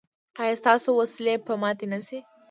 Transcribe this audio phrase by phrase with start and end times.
[0.41, 2.19] ایا ستاسو وسلې به ماتې نه شي؟